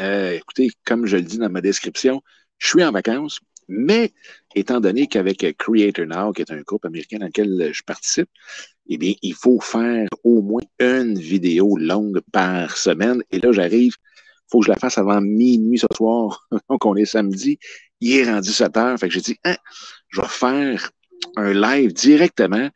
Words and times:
euh, 0.00 0.32
écoutez, 0.32 0.70
comme 0.84 1.06
je 1.06 1.16
le 1.16 1.22
dis 1.22 1.38
dans 1.38 1.50
ma 1.50 1.60
description, 1.60 2.22
je 2.58 2.68
suis 2.68 2.84
en 2.84 2.92
vacances, 2.92 3.40
mais 3.68 4.12
étant 4.54 4.80
donné 4.80 5.06
qu'avec 5.06 5.56
Creator 5.58 6.06
Now, 6.06 6.32
qui 6.32 6.42
est 6.42 6.50
un 6.50 6.60
groupe 6.62 6.84
américain 6.84 7.18
dans 7.18 7.26
lequel 7.26 7.70
je 7.72 7.82
participe, 7.82 8.28
eh 8.88 8.96
bien, 8.96 9.12
il 9.22 9.34
faut 9.34 9.60
faire 9.60 10.08
au 10.24 10.40
moins 10.40 10.62
une 10.78 11.18
vidéo 11.18 11.76
longue 11.76 12.20
par 12.32 12.76
semaine. 12.76 13.22
Et 13.30 13.38
là, 13.38 13.52
j'arrive, 13.52 13.94
faut 14.50 14.60
que 14.60 14.66
je 14.66 14.70
la 14.70 14.78
fasse 14.78 14.96
avant 14.96 15.20
minuit 15.20 15.78
ce 15.78 15.86
soir. 15.94 16.48
Donc, 16.70 16.86
on 16.86 16.96
est 16.96 17.04
samedi. 17.04 17.58
Il 18.00 18.12
est 18.12 18.30
rendu 18.30 18.50
7 18.50 18.76
heures. 18.78 18.98
Fait 18.98 19.08
que 19.08 19.14
j'ai 19.14 19.20
dit, 19.20 19.38
hein, 19.44 19.56
je 20.08 20.22
vais 20.22 20.28
faire 20.28 20.90
un 21.36 21.52
live 21.52 21.92
directement 21.92 22.70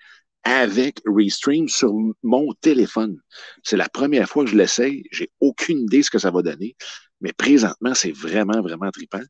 avec 0.45 1.01
Restream 1.07 1.69
sur 1.69 1.93
mon 2.23 2.53
téléphone. 2.61 3.19
C'est 3.63 3.77
la 3.77 3.89
première 3.89 4.29
fois 4.29 4.45
que 4.45 4.51
je 4.51 4.57
l'essaye. 4.57 5.05
J'ai 5.13 5.31
aucune 5.41 5.81
idée 5.81 6.03
ce 6.03 6.11
que 6.11 6.19
ça 6.19 6.31
va 6.31 6.43
donner. 6.43 6.77
Mais 7.21 7.33
présentement, 7.33 7.95
c'est 7.95 8.13
vraiment, 8.13 8.61
vraiment 8.61 8.91
trippant. 8.91 9.23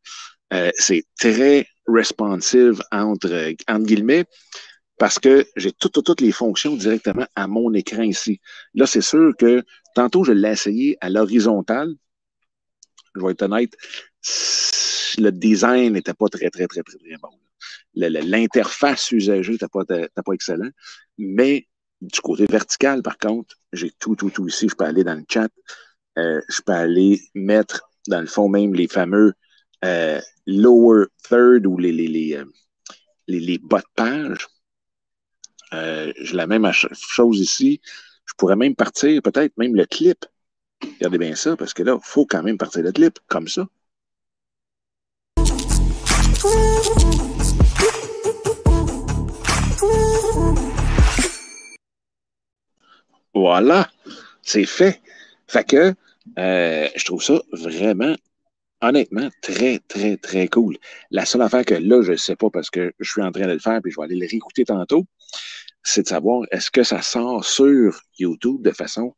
Euh, 0.53 0.71
c'est 0.79 1.05
très 1.19 1.67
responsive 1.87 2.83
entre, 2.91 3.55
entre 3.69 3.85
guillemets 3.85 4.25
parce 4.99 5.19
que 5.19 5.47
j'ai 5.57 5.73
toutes, 5.73 6.05
toutes 6.05 6.21
les 6.21 6.33
fonctions 6.33 6.77
directement 6.77 7.27
à 7.35 7.47
mon 7.49 7.73
écran 7.75 8.03
ici. 8.03 8.41
Là, 8.75 8.87
c'est 8.87 9.01
sûr 9.01 9.33
que 9.37 9.63
tantôt, 9.95 10.25
je 10.25 10.33
l'ai 10.33 10.51
essayé 10.51 10.97
à 11.01 11.11
l'horizontale. 11.11 11.93
Je 13.15 13.21
vais 13.21 13.33
être 13.33 13.43
honnête, 13.43 13.75
le 15.19 15.31
design 15.31 15.95
n'était 15.95 16.15
pas 16.15 16.29
très, 16.29 16.51
très, 16.51 16.67
très, 16.67 16.83
très, 16.83 16.99
très 16.99 17.17
bon. 17.21 17.31
L'interface 17.95 19.13
usagée 19.13 19.53
n'était 19.53 19.69
pas, 19.69 19.85
pas 19.85 20.33
excellent. 20.33 20.71
Mais 21.19 21.69
du 22.01 22.21
côté 22.21 22.47
vertical, 22.47 23.03
par 23.03 23.19
contre, 23.19 23.57
j'ai 23.73 23.91
tout, 23.91 24.17
tout, 24.17 24.31
tout 24.31 24.49
ici. 24.49 24.69
Je 24.69 24.75
peux 24.75 24.85
aller 24.85 25.05
dans 25.05 25.15
le 25.15 25.25
chat. 25.29 25.49
Euh, 26.19 26.41
je 26.49 26.61
peux 26.63 26.73
aller 26.73 27.21
mettre, 27.35 27.89
dans 28.09 28.21
le 28.21 28.27
fond, 28.27 28.49
même 28.49 28.75
les 28.75 28.89
fameux 28.89 29.35
euh, 29.85 30.21
lower 30.47 31.07
third 31.29 31.67
ou 31.67 31.79
les, 31.79 31.93
les, 31.93 32.37
euh, 32.37 32.45
les, 33.29 33.41
les 33.41 33.59
bas 33.59 33.81
de 33.81 33.87
page. 33.95 34.49
Euh, 35.73 36.13
j'ai 36.21 36.37
la 36.37 36.47
même 36.47 36.71
chose 36.73 37.41
ici. 37.41 37.81
Je 38.27 38.35
pourrais 38.37 38.57
même 38.57 38.75
partir 38.75 39.23
peut-être 39.23 39.57
même 39.57 39.75
le 39.75 39.87
clip. 39.87 40.27
Regardez 40.83 41.19
bien 41.19 41.35
ça, 41.35 41.57
parce 41.57 41.73
que 41.73 41.83
là, 41.83 41.97
il 41.99 42.07
faut 42.07 42.27
quand 42.27 42.43
même 42.43 42.59
partir 42.59 42.83
le 42.83 42.93
clip 42.93 43.19
comme 43.29 43.49
ça. 43.49 43.67
Voilà, 53.35 53.91
c'est 54.43 54.67
fait. 54.67 55.01
Fait 55.47 55.65
que 55.65 55.95
euh, 56.39 56.89
je 56.95 57.05
trouve 57.05 57.23
ça 57.23 57.41
vraiment, 57.53 58.15
honnêtement, 58.81 59.29
très, 59.41 59.79
très, 59.89 60.17
très 60.17 60.49
cool. 60.49 60.77
La 61.11 61.25
seule 61.25 61.43
affaire 61.43 61.65
que 61.65 61.75
là, 61.75 62.03
je 62.03 62.13
ne 62.13 62.17
sais 62.17 62.37
pas 62.37 62.51
parce 62.51 62.71
que 62.71 62.93
je 62.99 63.11
suis 63.11 63.23
en 63.23 63.33
train 63.33 63.47
de 63.47 63.53
le 63.53 63.59
faire, 63.59 63.81
puis 63.83 63.93
je 63.93 63.97
vais 63.99 64.05
aller 64.05 64.17
le 64.17 64.27
réécouter 64.31 64.65
tantôt, 64.65 65.07
c'est 65.83 66.03
de 66.03 66.09
savoir 66.09 66.43
est-ce 66.51 66.71
que 66.71 66.83
ça 66.83 67.03
sort 67.03 67.45
sur 67.45 68.01
YouTube 68.19 68.63
de 68.63 68.71
façon 68.71 69.15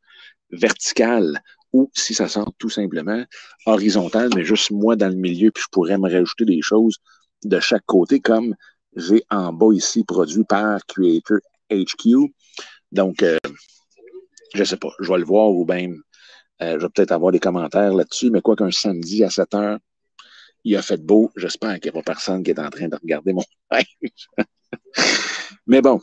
verticale 0.50 1.42
ou 1.72 1.90
si 1.94 2.14
ça 2.14 2.28
sort 2.28 2.52
tout 2.58 2.70
simplement 2.70 3.24
horizontale, 3.66 4.30
mais 4.34 4.44
juste 4.44 4.70
moi 4.70 4.94
dans 4.96 5.08
le 5.08 5.16
milieu, 5.16 5.50
puis 5.50 5.62
je 5.64 5.68
pourrais 5.72 5.98
me 5.98 6.10
rajouter 6.10 6.44
des 6.44 6.62
choses 6.62 6.98
de 7.44 7.58
chaque 7.60 7.84
côté, 7.84 8.20
comme 8.20 8.54
j'ai 8.96 9.24
en 9.28 9.52
bas 9.52 9.72
ici 9.72 10.04
produit 10.04 10.44
par 10.44 10.86
Creator 10.86 11.38
HQ. 11.70 12.32
Donc, 12.92 13.22
euh, 13.24 13.38
je 14.54 14.64
sais 14.64 14.76
pas, 14.76 14.90
je 15.00 15.12
vais 15.12 15.18
le 15.18 15.24
voir 15.24 15.50
ou 15.50 15.64
bien 15.64 15.92
euh, 16.62 16.78
je 16.78 16.86
vais 16.86 16.88
peut-être 16.88 17.12
avoir 17.12 17.32
des 17.32 17.40
commentaires 17.40 17.92
là-dessus, 17.92 18.30
mais 18.30 18.40
quoi 18.40 18.56
qu'un 18.56 18.70
samedi 18.70 19.24
à 19.24 19.30
7 19.30 19.54
heures, 19.54 19.78
il 20.64 20.76
a 20.76 20.82
fait 20.82 21.02
beau. 21.02 21.30
J'espère 21.36 21.78
qu'il 21.80 21.92
n'y 21.92 21.98
a 21.98 22.02
pas 22.02 22.12
personne 22.12 22.42
qui 22.42 22.50
est 22.50 22.58
en 22.58 22.70
train 22.70 22.88
de 22.88 22.96
regarder 22.96 23.32
mon 23.32 23.42
live. 23.72 24.10
mais 25.66 25.82
bon, 25.82 26.00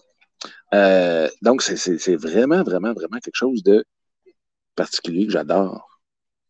euh, 0.74 1.30
donc, 1.42 1.62
c'est 1.62 2.16
vraiment, 2.16 2.64
vraiment, 2.64 2.94
vraiment 2.94 3.20
quelque 3.20 3.36
chose 3.36 3.64
de 3.64 3.86
particulier 4.76 5.26
que 5.26 5.32
j'adore. 5.32 6.02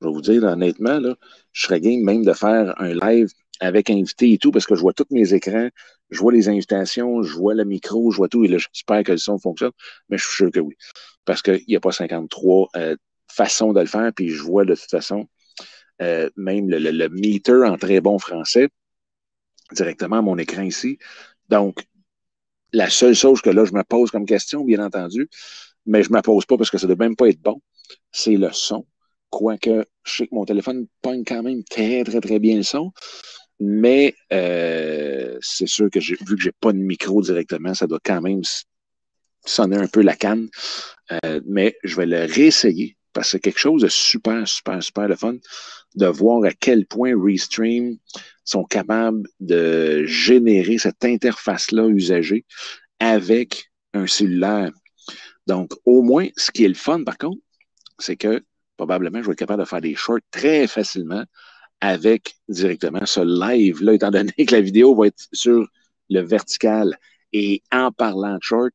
Je 0.01 0.07
vais 0.07 0.13
vous 0.13 0.21
dire 0.21 0.43
honnêtement, 0.43 0.99
là, 0.99 1.15
je 1.51 1.67
serais 1.67 1.79
game 1.79 2.01
même 2.01 2.23
de 2.25 2.33
faire 2.33 2.73
un 2.81 2.93
live 2.93 3.29
avec 3.61 3.89
invité 3.89 4.33
et 4.33 4.37
tout, 4.37 4.51
parce 4.51 4.65
que 4.65 4.75
je 4.75 4.81
vois 4.81 4.93
tous 4.93 5.05
mes 5.11 5.33
écrans, 5.33 5.69
je 6.09 6.19
vois 6.19 6.33
les 6.33 6.49
invitations, 6.49 7.23
je 7.23 7.33
vois 7.37 7.53
le 7.53 7.63
micro, 7.63 8.11
je 8.11 8.17
vois 8.17 8.27
tout, 8.27 8.43
et 8.43 8.47
là, 8.47 8.57
j'espère 8.57 9.03
que 9.03 9.13
le 9.13 9.17
son 9.17 9.37
fonctionne, 9.37 9.71
mais 10.09 10.17
je 10.17 10.25
suis 10.25 10.35
sûr 10.35 10.51
que 10.51 10.59
oui. 10.59 10.75
Parce 11.25 11.41
qu'il 11.41 11.63
n'y 11.67 11.75
a 11.75 11.79
pas 11.79 11.91
53 11.91 12.69
euh, 12.75 12.95
façons 13.31 13.71
de 13.71 13.79
le 13.79 13.85
faire, 13.85 14.11
puis 14.13 14.29
je 14.29 14.41
vois 14.41 14.65
de 14.65 14.75
toute 14.75 14.89
façon 14.89 15.27
euh, 16.01 16.29
même 16.35 16.69
le, 16.69 16.79
le, 16.79 17.09
meter 17.09 17.63
en 17.63 17.77
très 17.77 18.01
bon 18.01 18.17
français 18.17 18.69
directement 19.71 20.17
à 20.17 20.21
mon 20.21 20.37
écran 20.37 20.63
ici. 20.63 20.97
Donc, 21.49 21.85
la 22.73 22.89
seule 22.89 23.15
chose 23.15 23.41
que 23.41 23.49
là, 23.49 23.65
je 23.65 23.73
me 23.73 23.83
pose 23.83 24.11
comme 24.11 24.25
question, 24.25 24.63
bien 24.63 24.83
entendu, 24.83 25.29
mais 25.85 26.03
je 26.03 26.09
ne 26.09 26.15
me 26.15 26.21
pose 26.21 26.45
pas 26.45 26.57
parce 26.57 26.71
que 26.71 26.77
ça 26.77 26.87
ne 26.87 26.93
doit 26.93 27.05
même 27.05 27.15
pas 27.15 27.29
être 27.29 27.41
bon, 27.41 27.61
c'est 28.11 28.35
le 28.35 28.51
son. 28.51 28.85
Quoique, 29.29 29.85
je 30.03 30.11
sais 30.15 30.27
que 30.27 30.35
mon 30.35 30.45
téléphone 30.45 30.87
pogne 31.01 31.23
quand 31.25 31.43
même 31.43 31.63
très, 31.63 32.03
très, 32.03 32.19
très 32.19 32.39
bien 32.39 32.57
le 32.57 32.63
son. 32.63 32.91
Mais 33.63 34.15
euh, 34.33 35.37
c'est 35.39 35.67
sûr 35.67 35.87
que 35.91 35.99
vu 35.99 36.35
que 36.35 36.41
j'ai 36.41 36.51
pas 36.51 36.73
de 36.73 36.79
micro 36.79 37.21
directement, 37.21 37.75
ça 37.75 37.85
doit 37.85 37.99
quand 38.03 38.19
même 38.19 38.41
sonner 39.45 39.77
un 39.77 39.87
peu 39.87 40.01
la 40.01 40.15
canne. 40.15 40.49
Euh, 41.11 41.41
mais 41.45 41.77
je 41.83 41.95
vais 41.95 42.07
le 42.07 42.25
réessayer 42.25 42.97
parce 43.13 43.27
que 43.27 43.31
c'est 43.31 43.39
quelque 43.39 43.59
chose 43.59 43.83
de 43.83 43.87
super, 43.87 44.47
super, 44.47 44.81
super 44.81 45.07
le 45.07 45.15
fun 45.15 45.35
de 45.93 46.07
voir 46.07 46.43
à 46.43 46.53
quel 46.53 46.87
point 46.87 47.13
Restream 47.15 47.97
sont 48.45 48.63
capables 48.63 49.27
de 49.39 50.05
générer 50.05 50.79
cette 50.79 51.05
interface-là 51.05 51.87
usagée 51.87 52.45
avec 52.99 53.69
un 53.93 54.07
cellulaire. 54.07 54.71
Donc, 55.45 55.73
au 55.85 56.01
moins, 56.01 56.29
ce 56.35 56.49
qui 56.49 56.63
est 56.63 56.69
le 56.69 56.73
fun, 56.73 57.03
par 57.03 57.19
contre, 57.19 57.41
c'est 57.99 58.15
que 58.15 58.43
probablement, 58.77 59.21
je 59.21 59.27
vais 59.27 59.33
être 59.33 59.39
capable 59.39 59.61
de 59.61 59.67
faire 59.67 59.81
des 59.81 59.93
shorts 59.93 60.19
très 60.31 60.65
facilement 60.65 61.25
avec 61.81 62.35
directement 62.47 63.05
ce 63.05 63.21
live-là, 63.21 63.93
étant 63.93 64.11
donné 64.11 64.31
que 64.31 64.55
la 64.55 64.61
vidéo 64.61 64.95
va 64.95 65.07
être 65.07 65.27
sur 65.33 65.67
le 66.09 66.21
vertical. 66.21 66.97
Et 67.33 67.63
en 67.71 67.91
parlant 67.91 68.35
de 68.35 68.43
short, 68.43 68.73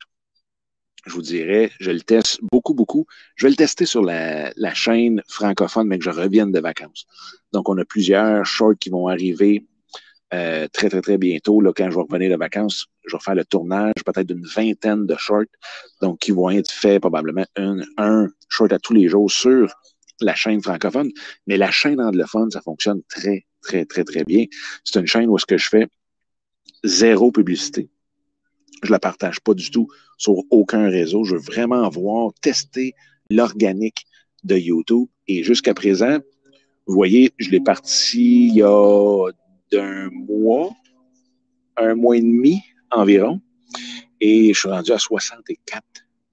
je 1.07 1.13
vous 1.13 1.23
dirais, 1.23 1.71
je 1.79 1.93
le 1.93 2.01
teste 2.01 2.41
beaucoup, 2.43 2.75
beaucoup. 2.75 3.07
Je 3.37 3.47
vais 3.47 3.51
le 3.51 3.57
tester 3.57 3.87
sur 3.87 4.03
la, 4.03 4.53
chaîne 4.75 5.23
francophone, 5.29 5.87
mais 5.87 5.99
que 5.99 6.05
je 6.05 6.11
revienne 6.11 6.51
de 6.51 6.59
vacances. 6.59 7.07
Donc, 7.53 7.69
on 7.69 7.79
a 7.79 7.85
plusieurs 7.85 8.45
shorts 8.45 8.79
qui 8.81 8.91
vont 8.91 9.07
arriver 9.07 9.65
euh, 10.35 10.67
très, 10.73 10.89
très, 10.89 11.01
très 11.01 11.17
bientôt. 11.17 11.61
Là, 11.61 11.73
quand 11.73 11.89
je 11.91 11.95
vais 11.95 12.03
revenir 12.03 12.31
de 12.31 12.37
vacances, 12.37 12.87
je 13.07 13.17
vais 13.17 13.23
faire 13.23 13.37
le 13.37 13.45
tournage 13.45 13.95
peut-être 14.05 14.27
d'une 14.27 14.45
vingtaine 14.45 15.07
de 15.07 15.15
shorts, 15.17 15.45
donc 16.03 16.19
qui 16.19 16.33
vont 16.33 16.51
être 16.51 16.71
faits 16.71 17.01
probablement 17.01 17.47
un, 17.55 17.79
un 17.99 18.29
short 18.49 18.73
à 18.73 18.81
tous 18.81 18.93
les 18.93 19.09
jours 19.09 19.31
sur 19.31 19.73
la 20.21 20.35
chaîne 20.35 20.63
francophone. 20.63 21.11
Mais 21.47 21.57
la 21.57 21.71
chaîne 21.71 22.01
anglophone, 22.01 22.51
ça 22.51 22.61
fonctionne 22.61 23.03
très, 23.09 23.47
très, 23.63 23.85
très, 23.85 24.05
très 24.05 24.25
bien. 24.25 24.47
C'est 24.85 24.99
une 25.01 25.07
chaîne 25.07 25.29
où 25.29 25.39
ce 25.39 25.47
que 25.47 25.59
je 25.59 25.69
fais 25.69 25.89
zéro 26.85 27.33
publicité. 27.33 27.89
Je 28.83 28.91
la 28.91 28.99
partage 28.99 29.41
pas 29.41 29.55
du 29.55 29.71
tout 29.71 29.89
sur 30.19 30.43
aucun 30.51 30.89
réseau. 30.89 31.25
Je 31.25 31.35
veux 31.35 31.41
vraiment 31.41 31.89
voir, 31.89 32.33
tester 32.41 32.95
l'organique 33.31 34.07
de 34.45 34.57
YouTube. 34.57 35.09
Et 35.29 35.43
jusqu'à 35.43 35.75
présent, 35.75 36.19
vous 36.87 36.95
voyez, 36.95 37.33
je 37.39 37.51
l'ai 37.51 37.61
parti 37.61 38.49
il 38.49 38.57
y 38.57 38.63
a 38.63 39.31
d'un 39.73 40.11
mois, 40.11 40.71
un 41.77 41.95
mois 41.95 42.17
et 42.17 42.21
demi 42.21 42.63
environ. 42.91 43.41
Et 44.21 44.55
je 44.55 44.59
suis 44.59 44.69
rendu 44.69 44.93
à 44.93 44.99
64 44.99 45.83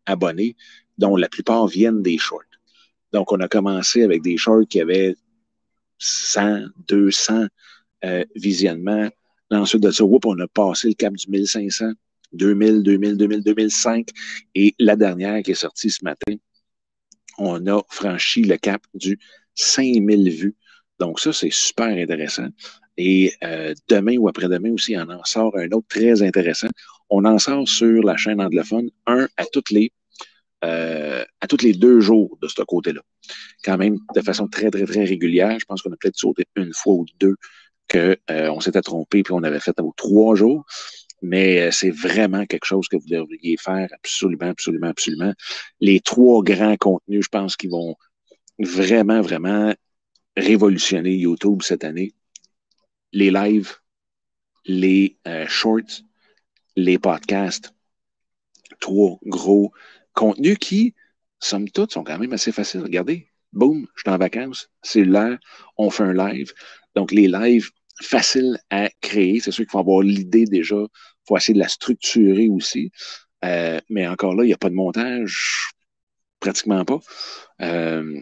abonnés, 0.05 0.55
dont 0.97 1.15
la 1.15 1.27
plupart 1.27 1.67
viennent 1.67 2.01
des 2.01 2.17
shorts. 2.17 2.43
Donc, 3.13 3.31
on 3.31 3.39
a 3.39 3.47
commencé 3.47 4.03
avec 4.03 4.21
des 4.21 4.37
shorts 4.37 4.67
qui 4.67 4.81
avaient 4.81 5.15
100, 5.99 6.65
200 6.87 7.45
euh, 8.05 8.25
visionnements. 8.35 9.09
Ensuite 9.51 9.83
de 9.83 9.91
ça, 9.91 10.03
on 10.03 10.39
a 10.39 10.47
passé 10.47 10.89
le 10.89 10.93
cap 10.95 11.13
du 11.13 11.29
1500 11.29 11.93
2000, 12.33 12.83
2000, 12.83 13.17
2000, 13.17 13.43
2005. 13.43 14.09
Et 14.55 14.75
la 14.79 14.95
dernière 14.95 15.41
qui 15.43 15.51
est 15.51 15.55
sortie 15.55 15.89
ce 15.89 16.03
matin, 16.03 16.35
on 17.37 17.65
a 17.67 17.81
franchi 17.89 18.43
le 18.43 18.57
cap 18.57 18.81
du 18.93 19.19
5000 19.55 20.29
vues. 20.29 20.55
Donc 20.99 21.19
ça, 21.19 21.33
c'est 21.33 21.51
super 21.51 21.87
intéressant. 21.87 22.47
Et 22.97 23.33
euh, 23.43 23.73
demain 23.87 24.17
ou 24.17 24.27
après-demain 24.27 24.71
aussi, 24.71 24.95
on 24.97 25.09
en 25.09 25.23
sort 25.23 25.55
un 25.57 25.69
autre 25.71 25.87
très 25.87 26.21
intéressant. 26.21 26.69
On 27.09 27.25
en 27.25 27.39
sort 27.39 27.67
sur 27.67 28.03
la 28.03 28.17
chaîne 28.17 28.41
anglophone, 28.41 28.89
un 29.07 29.27
à 29.37 29.45
toutes 29.45 29.71
les 29.71 29.91
euh, 30.63 31.25
à 31.41 31.47
tous 31.47 31.61
les 31.61 31.73
deux 31.73 31.99
jours 31.99 32.37
de 32.41 32.47
ce 32.47 32.61
côté-là. 32.61 33.01
Quand 33.65 33.77
même, 33.77 33.97
de 34.15 34.21
façon 34.21 34.47
très, 34.47 34.71
très, 34.71 34.85
très 34.85 35.03
régulière. 35.03 35.59
Je 35.59 35.65
pense 35.65 35.81
qu'on 35.81 35.91
a 35.91 35.97
peut-être 35.97 36.17
sauté 36.17 36.45
une 36.55 36.73
fois 36.73 36.93
ou 36.93 37.05
deux 37.19 37.35
qu'on 37.91 38.15
euh, 38.31 38.59
s'était 38.61 38.81
trompé 38.81 39.23
puis 39.23 39.33
on 39.33 39.43
avait 39.43 39.59
fait 39.59 39.77
aux 39.81 39.93
trois 39.97 40.35
jours 40.35 40.65
mais 41.21 41.61
euh, 41.61 41.71
c'est 41.71 41.89
vraiment 41.89 42.45
quelque 42.45 42.65
chose 42.65 42.87
que 42.87 42.95
vous 42.95 43.07
devriez 43.07 43.57
faire 43.57 43.89
absolument, 43.93 44.47
absolument, 44.47 44.87
absolument. 44.87 45.33
Les 45.81 45.99
trois 45.99 46.43
grands 46.43 46.77
contenus, 46.77 47.25
je 47.25 47.29
pense 47.29 47.55
qu'ils 47.57 47.71
vont 47.71 47.95
vraiment, 48.59 49.21
vraiment 49.21 49.73
révolutionner 50.37 51.13
YouTube 51.15 51.61
cette 51.61 51.83
année. 51.83 52.13
Les 53.11 53.31
lives, 53.31 53.73
les 54.65 55.17
shorts, 55.47 56.03
les 56.75 56.99
podcasts. 56.99 57.73
Trois 58.79 59.17
gros 59.25 59.71
contenus 60.13 60.57
qui, 60.59 60.93
somme 61.39 61.69
toute, 61.69 61.93
sont 61.93 62.03
quand 62.03 62.19
même 62.19 62.33
assez 62.33 62.51
faciles. 62.51 62.81
Regardez, 62.81 63.27
boum, 63.51 63.87
je 63.95 64.01
suis 64.01 64.09
en 64.09 64.17
vacances, 64.17 64.69
là, 64.95 65.37
on 65.77 65.89
fait 65.89 66.03
un 66.03 66.13
live. 66.13 66.53
Donc, 66.95 67.11
les 67.11 67.27
lives 67.27 67.69
faciles 68.01 68.57
à 68.69 68.89
créer. 69.01 69.39
C'est 69.39 69.51
sûr 69.51 69.63
qu'il 69.63 69.71
faut 69.71 69.79
avoir 69.79 70.01
l'idée 70.01 70.45
déjà. 70.45 70.75
Il 70.75 71.27
faut 71.27 71.37
essayer 71.37 71.53
de 71.53 71.59
la 71.59 71.67
structurer 71.67 72.49
aussi. 72.49 72.91
Euh, 73.45 73.79
mais 73.89 74.07
encore 74.07 74.35
là, 74.35 74.43
il 74.43 74.47
n'y 74.47 74.53
a 74.53 74.57
pas 74.57 74.69
de 74.69 74.75
montage, 74.75 75.71
pratiquement 76.39 76.85
pas. 76.85 76.99
Euh, 77.61 78.19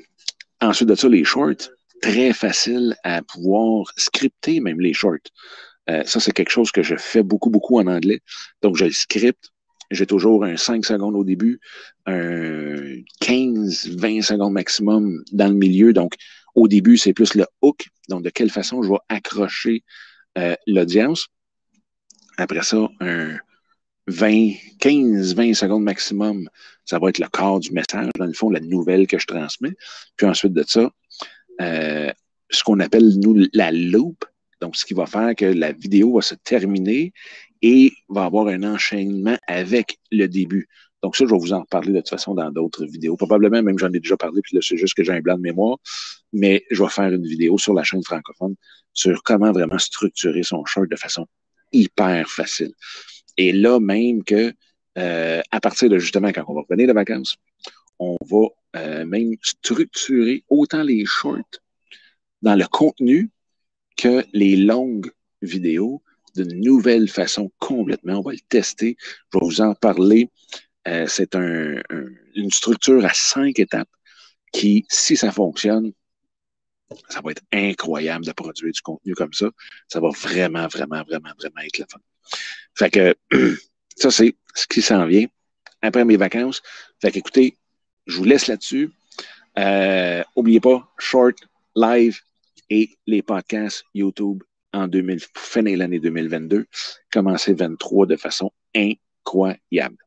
ensuite 0.61 0.89
de 0.89 0.95
ça, 0.95 1.07
les 1.07 1.23
shorts, 1.23 1.69
très 2.01 2.33
facile 2.33 2.95
à 3.03 3.21
pouvoir 3.21 3.85
scripter 3.97 4.59
même 4.59 4.79
les 4.79 4.93
shorts. 4.93 5.29
Euh, 5.89 6.03
ça, 6.05 6.19
c'est 6.19 6.31
quelque 6.31 6.51
chose 6.51 6.71
que 6.71 6.83
je 6.83 6.95
fais 6.95 7.23
beaucoup, 7.23 7.49
beaucoup 7.49 7.79
en 7.79 7.87
anglais. 7.87 8.21
Donc, 8.61 8.77
je 8.77 8.85
le 8.85 8.91
scripte. 8.91 9.51
J'ai 9.91 10.05
toujours 10.05 10.45
un 10.45 10.57
5 10.57 10.85
secondes 10.85 11.15
au 11.15 11.23
début, 11.23 11.59
un 12.05 13.01
15, 13.19 13.89
20 13.97 14.21
secondes 14.21 14.53
maximum 14.53 15.21
dans 15.31 15.47
le 15.47 15.53
milieu. 15.53 15.93
Donc, 15.93 16.15
au 16.55 16.67
début, 16.67 16.97
c'est 16.97 17.13
plus 17.13 17.35
le 17.35 17.45
hook. 17.61 17.87
Donc, 18.09 18.23
de 18.23 18.29
quelle 18.29 18.49
façon 18.49 18.81
je 18.81 18.89
vais 18.89 18.99
accrocher 19.09 19.83
euh, 20.37 20.55
l'audience. 20.65 21.27
Après 22.37 22.63
ça, 22.63 22.89
un 23.01 23.37
20, 24.07 24.51
15, 24.79 25.35
20 25.35 25.53
secondes 25.53 25.83
maximum, 25.83 26.49
ça 26.85 26.99
va 26.99 27.09
être 27.09 27.19
le 27.19 27.27
corps 27.27 27.59
du 27.59 27.71
message, 27.71 28.09
dans 28.17 28.25
le 28.25 28.33
fond, 28.33 28.49
la 28.49 28.59
nouvelle 28.61 29.07
que 29.07 29.19
je 29.19 29.27
transmets. 29.27 29.75
Puis 30.15 30.25
ensuite 30.25 30.53
de 30.53 30.63
ça, 30.67 30.89
euh, 31.61 32.11
ce 32.49 32.63
qu'on 32.63 32.79
appelle, 32.79 33.19
nous, 33.19 33.45
la 33.53 33.71
loop. 33.71 34.25
Donc, 34.61 34.75
ce 34.75 34.85
qui 34.85 34.93
va 34.93 35.05
faire 35.05 35.35
que 35.35 35.45
la 35.45 35.71
vidéo 35.71 36.15
va 36.15 36.21
se 36.21 36.35
terminer 36.35 37.13
et 37.61 37.93
va 38.09 38.25
avoir 38.25 38.47
un 38.47 38.63
enchaînement 38.63 39.37
avec 39.47 39.99
le 40.11 40.27
début. 40.27 40.67
Donc, 41.03 41.15
ça, 41.15 41.25
je 41.25 41.31
vais 41.31 41.39
vous 41.39 41.53
en 41.53 41.61
reparler 41.61 41.93
de 41.93 41.99
toute 41.99 42.09
façon 42.09 42.35
dans 42.35 42.51
d'autres 42.51 42.85
vidéos. 42.85 43.15
Probablement, 43.17 43.63
même 43.63 43.77
j'en 43.79 43.91
ai 43.91 43.99
déjà 43.99 44.17
parlé, 44.17 44.41
puis 44.43 44.55
là, 44.55 44.61
c'est 44.63 44.77
juste 44.77 44.93
que 44.93 45.03
j'ai 45.03 45.11
un 45.11 45.21
blanc 45.21 45.35
de 45.35 45.41
mémoire. 45.41 45.77
Mais 46.33 46.63
je 46.69 46.83
vais 46.83 46.89
faire 46.89 47.11
une 47.11 47.25
vidéo 47.25 47.57
sur 47.57 47.73
la 47.73 47.83
chaîne 47.83 48.03
francophone 48.03 48.55
sur 48.93 49.23
comment 49.23 49.51
vraiment 49.51 49.79
structurer 49.79 50.43
son 50.43 50.63
short 50.65 50.89
de 50.89 50.95
façon 50.95 51.27
hyper 51.71 52.29
facile. 52.29 52.73
Et 53.37 53.51
là, 53.51 53.79
même 53.79 54.23
que, 54.23 54.53
euh, 54.97 55.41
à 55.51 55.59
partir 55.59 55.89
de 55.89 55.97
justement 55.97 56.31
quand 56.31 56.43
on 56.47 56.53
va 56.53 56.61
revenir 56.69 56.87
de 56.87 56.93
vacances, 56.93 57.35
on 57.99 58.17
va 58.29 58.47
euh, 58.75 59.05
même 59.05 59.35
structurer 59.41 60.43
autant 60.49 60.83
les 60.83 61.05
shorts 61.05 61.59
dans 62.41 62.55
le 62.55 62.65
contenu 62.67 63.29
que 63.97 64.25
les 64.33 64.55
longues 64.55 65.11
vidéos 65.41 66.01
d'une 66.35 66.61
nouvelle 66.61 67.07
façon 67.07 67.51
complètement. 67.59 68.19
On 68.19 68.21
va 68.21 68.31
le 68.31 68.39
tester. 68.49 68.97
Je 69.33 69.39
vais 69.39 69.45
vous 69.45 69.61
en 69.61 69.73
parler. 69.75 70.29
Euh, 70.87 71.05
c'est 71.07 71.35
un, 71.35 71.81
une 72.35 72.51
structure 72.51 73.05
à 73.05 73.13
cinq 73.13 73.59
étapes 73.59 73.89
qui, 74.51 74.85
si 74.89 75.15
ça 75.15 75.31
fonctionne, 75.31 75.93
ça 77.09 77.21
va 77.21 77.31
être 77.31 77.43
incroyable 77.51 78.25
de 78.25 78.31
produire 78.31 78.71
du 78.71 78.81
contenu 78.81 79.13
comme 79.13 79.33
ça. 79.33 79.49
Ça 79.87 79.99
va 79.99 80.09
vraiment, 80.09 80.67
vraiment, 80.67 81.03
vraiment, 81.03 81.31
vraiment 81.39 81.61
être 81.61 81.79
le 81.79 81.85
fun. 81.89 81.99
Fait 82.75 82.89
que 82.89 83.15
ça, 83.95 84.11
c'est 84.11 84.35
ce 84.55 84.67
qui 84.67 84.81
s'en 84.81 85.05
vient 85.05 85.27
après 85.81 86.05
mes 86.05 86.17
vacances. 86.17 86.61
Fait 87.01 87.11
qu'écoutez, 87.11 87.57
je 88.07 88.17
vous 88.17 88.25
laisse 88.25 88.47
là-dessus. 88.47 88.91
Euh, 89.57 90.23
oubliez 90.35 90.59
pas, 90.59 90.91
short, 90.97 91.37
live 91.75 92.19
et 92.69 92.97
les 93.05 93.21
podcasts 93.21 93.83
YouTube 93.93 94.43
en 94.73 94.87
2000, 94.87 95.19
fin 95.35 95.63
de 95.63 95.75
l'année 95.75 95.99
2022, 95.99 96.65
commencer 97.11 97.53
23 97.53 98.05
de 98.05 98.15
façon 98.15 98.51
incroyable. 98.75 99.97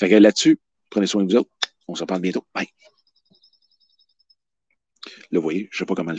Fait 0.00 0.08
que 0.08 0.14
là-dessus, 0.14 0.58
prenez 0.90 1.06
soin 1.06 1.24
de 1.24 1.30
vous 1.30 1.38
autres. 1.38 1.50
On 1.86 1.94
se 1.94 2.04
parle 2.04 2.20
bientôt. 2.20 2.44
Bye. 2.54 2.68
Le 5.30 5.38
voyez, 5.38 5.68
je 5.70 5.78
sais 5.78 5.84
pas 5.84 5.94
comment 5.94 6.10
le 6.10 6.16